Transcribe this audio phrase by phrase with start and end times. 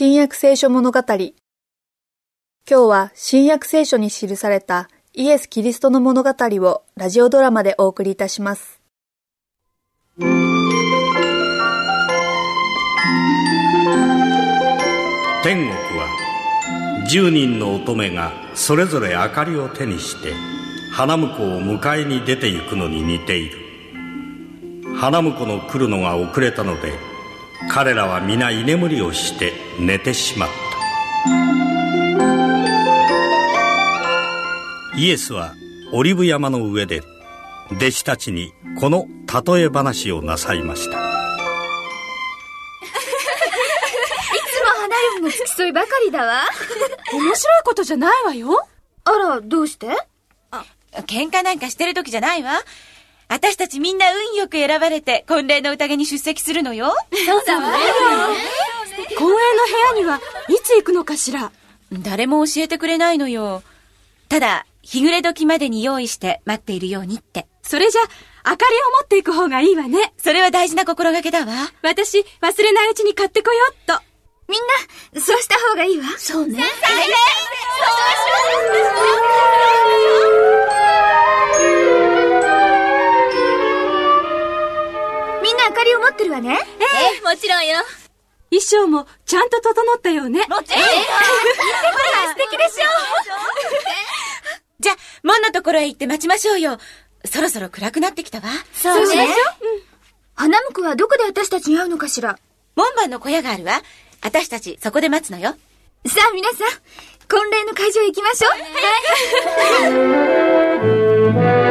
[0.00, 1.00] 新約聖書物語。
[1.00, 1.32] 今
[2.68, 8.80] 日は新約聖書に記されたイエス・キリストの物語をラジオドラマでお送りいたします。
[10.16, 10.36] 天
[15.42, 15.68] 国
[15.98, 20.32] は十人の乙女がそれぞれ明かりを手にして
[20.92, 23.58] 花婿を迎えに出て行くのに似ている
[24.96, 26.92] 花婿の来るのが遅れたので
[27.70, 30.48] 彼らは皆居眠りをして寝てしまっ
[34.92, 35.54] たイエスは
[35.92, 37.02] オリブ山の上で
[37.72, 39.06] 弟子たちにこの
[39.54, 40.94] 例え話をなさいましたい
[44.50, 46.44] つも花嫁の付き添いばかりだわ。
[47.12, 48.66] 面白いことじゃないわよ。
[49.04, 49.88] あら、どうして？
[51.06, 52.52] 喧嘩なんかしてる時じゃないわ。
[53.28, 56.94] 私たちみんな運よく選ばれて婚礼の宴に出席するのよ。
[57.26, 57.72] そうだわ。
[59.16, 59.34] 公園の
[59.94, 61.52] 部屋にはいつ行くのかしら。
[61.92, 63.62] 誰も教えてくれないのよ。
[64.28, 67.46] ただ、日暮れ時までに用意して待っているようにって。
[67.62, 68.02] それじゃ、
[68.46, 70.12] 明かりを持っていく方がいいわね。
[70.16, 71.52] それは大事な心がけだわ。
[71.82, 74.00] 私、忘れないうちに買ってこようっと。
[74.48, 74.60] みん
[75.14, 76.04] な、そうした方がいいわ。
[76.16, 76.52] そうね。
[76.52, 76.60] みん
[86.08, 86.58] 持ってるわね。
[86.80, 86.84] え
[87.18, 87.76] え、もちろんよ。
[88.50, 90.40] 衣装もちゃんと整ったよね。
[90.48, 90.86] もちろん素
[92.36, 92.84] 敵でしょ
[94.80, 96.78] じゃあ、門のところへ行って待ちましょうよ。
[97.30, 98.44] そろそろ暗くなってきたわ。
[98.72, 99.28] そうね。
[100.34, 102.38] 花婿はどこで私たちに会うのかしら
[102.76, 103.82] 門番の小屋があるわ。
[104.22, 105.56] 私たちそこで待つのよ。
[106.06, 106.68] さあ皆さん、
[107.28, 108.52] 婚礼の会場へ行きましょう。
[111.64, 111.67] あ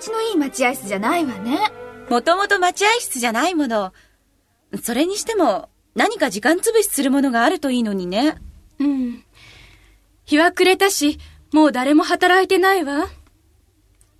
[0.00, 1.58] 心地のいい待合室じゃないわね。
[2.08, 3.92] もともと待合室じゃないもの。
[4.82, 8.36] それにしても、何か時間潰しするものがあるといいのにね。
[8.78, 9.24] うん。
[10.24, 11.18] 日は暮れたし、
[11.52, 13.08] もう誰も働いてないわ。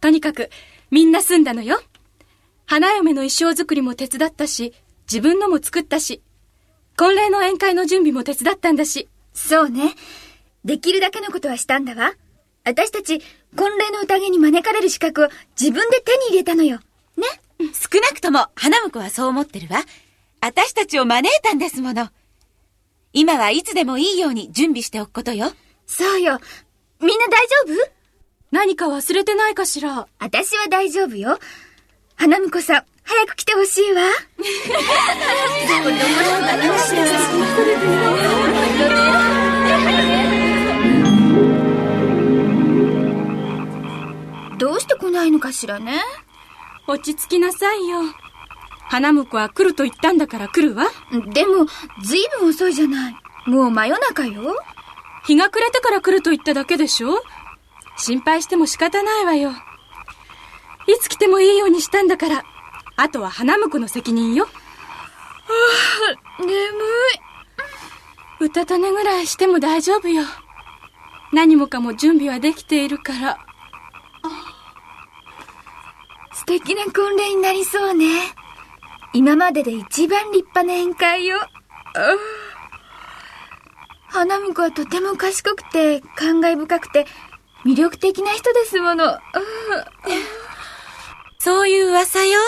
[0.00, 0.50] とにかく、
[0.90, 1.80] みんな住んだのよ。
[2.66, 4.74] 花嫁の衣装作りも手伝ったし、
[5.10, 6.22] 自分のも作ったし、
[6.96, 9.08] 婚礼の宴会の準備も手伝ったんだし。
[9.32, 9.94] そうね。
[10.64, 12.12] できるだけのことはしたんだわ。
[12.64, 13.20] 私たち、
[13.56, 15.28] 婚礼の宴に招かれる資格を
[15.58, 16.78] 自分で手に入れたのよ。
[17.16, 17.24] ね
[17.60, 19.82] 少なくとも花婿はそう思ってるわ。
[20.40, 22.08] 私たちを招いたんですもの。
[23.12, 25.52] 今はいつでもいいように準備しておくことよ。
[25.86, 26.38] そうよ。
[27.00, 27.90] みんな大丈夫？
[28.50, 30.06] 何か忘れてないかしら。
[30.18, 31.38] 私は大丈夫よ。
[32.16, 34.02] 花婿さん、早く来てほしいわ。
[45.00, 46.02] 来ないのかしらね。
[46.86, 48.00] 落ち着きなさいよ。
[48.88, 50.86] 花婿は来ると言ったんだから来るわ。
[51.32, 51.66] でも、
[52.02, 53.16] ずいぶん遅いじゃない。
[53.46, 54.56] もう真夜中よ。
[55.24, 57.22] 日が暮れてから来ると言っただけでしょ
[57.96, 59.50] 心配しても仕方ないわよ。
[59.50, 59.54] い
[61.00, 62.44] つ来てもいいようにしたんだから、
[62.96, 64.48] あとは花婿の責任よ。
[66.40, 66.60] 眠い。
[68.40, 70.24] うたた寝ぐらいしても大丈夫よ。
[71.32, 73.38] 何もかも準備はできているから。
[76.50, 78.06] 素敵な婚礼になりそうね。
[79.12, 81.38] 今までで一番立派な宴会よ。
[84.08, 87.06] 花婿はとても賢くて、感慨深くて、
[87.64, 89.16] 魅力的な人ですもの。
[91.38, 92.40] そういう噂よ。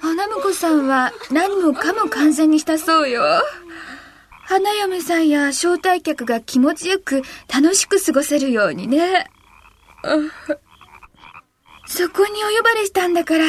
[0.00, 3.24] 花婿さんは何もかも完全にしたそうよ。
[4.48, 9.26] 花嫁さんや招待客が気持ちよく楽しく過ごせるようにね。
[10.04, 10.16] あ
[11.86, 13.44] そこにお呼ばれしたんだから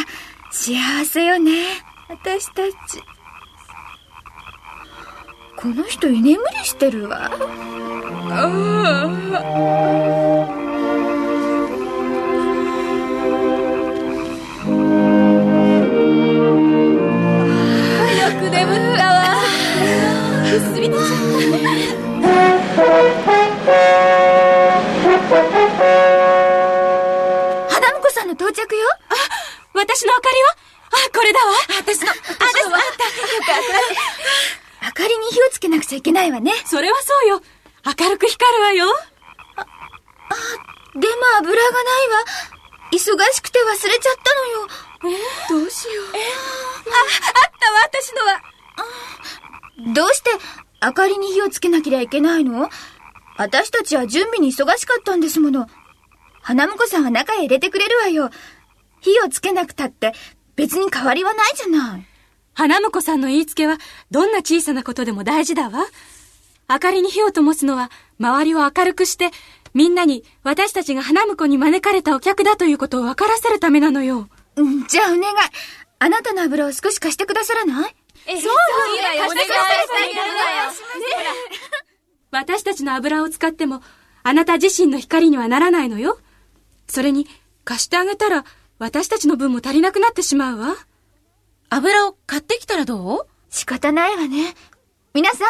[0.49, 0.75] 幸
[1.05, 1.51] せよね。
[2.09, 3.01] 私たち。
[5.55, 7.31] この人居眠りしてるわ。
[8.31, 9.86] ああ
[31.27, 31.53] れだわ。
[31.79, 32.81] 私の、私の、あった。
[32.81, 32.81] よ
[33.41, 33.63] かっ
[34.81, 34.87] た。
[34.87, 36.53] 明かりに火をつけなくちゃいけないわね。
[36.65, 37.41] それはそうよ。
[37.85, 38.87] 明るく光るわよ。
[40.95, 42.23] でも油がないわ。
[42.91, 42.97] 忙
[43.33, 44.67] しくて忘れちゃったのよ。
[45.49, 46.05] どうしよう。
[46.07, 46.13] あっ
[47.59, 48.41] たわ、私のは。
[49.93, 50.31] どうして
[50.81, 52.69] 明かりに火をつけなきゃいけないの？
[53.37, 55.67] 私たちは準備に忙しかったんですもの。
[56.41, 58.31] 花婿さんは中へ入れてくれるわよ。
[59.01, 60.13] 火をつけなくたって
[60.57, 62.05] 別に変わりはないじゃない。
[62.53, 63.77] 花婿さんの言いつけは
[64.11, 65.85] どんな小さなことでも大事だわ。
[66.67, 67.89] 明かりに火を灯すのは
[68.19, 69.31] 周りを明るくして
[69.73, 74.27] みんなに私たちが花婿に招かれたお客だということを分からせるためなのよ。
[74.57, 75.23] うん、じゃあお願い。
[75.99, 77.95] あなたの油を少し貸してくださらない？
[78.25, 78.49] そうよ、
[79.19, 79.71] 貸してくださ
[80.05, 80.09] い。
[82.31, 83.81] 私たちの油を使っても、
[84.23, 86.19] あなた自身の光にはならないのよ。
[86.87, 87.25] それに、
[87.63, 88.43] 貸してあげたら、
[88.79, 90.75] 私たちの分も足りなくなってしまうわ。
[91.69, 93.27] 油を買ってきたらどう？
[93.49, 94.53] 仕方ないわね。
[95.13, 95.47] 皆さん、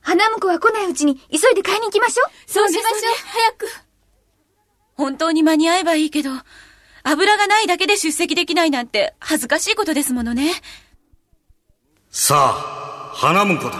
[0.00, 2.30] 花婿は来ないうちに急いで買いに行きましょう。
[2.50, 2.92] そうしましょう。
[3.26, 3.68] 早く。
[4.94, 6.30] 本当に間に合えばいいけど、
[7.04, 10.52] 油がないだけで出席できないなんて恥ずかしいことですものね。
[12.10, 13.78] さあ、花婿だ。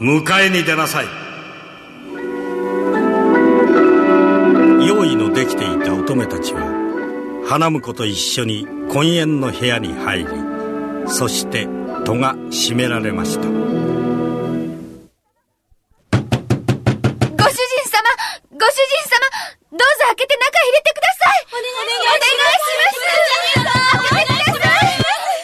[0.00, 1.06] 迎えに出なさい。
[4.86, 6.75] 用意のできていた乙女たちは、
[7.48, 10.26] 花婿と一緒に婚宴の部屋に入り、
[11.06, 11.68] そして
[12.04, 13.46] 戸が閉められました。
[13.46, 13.62] ご主人
[17.88, 18.02] 様
[18.50, 19.20] ご主人様
[19.70, 22.02] どうぞ開けて中入れてくださいお願いし
[23.64, 23.70] ま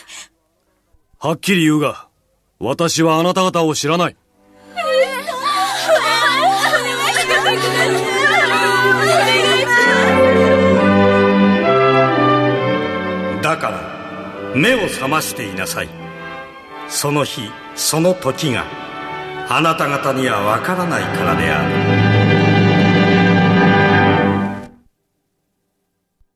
[0.08, 0.30] す
[1.18, 2.08] はっきり言うが、
[2.58, 4.16] 私はあなた方を知らない。
[13.52, 15.88] だから、目を覚ましていなさい。
[16.88, 18.64] その日、その時が、
[19.50, 22.01] あなた方にはわからないからである。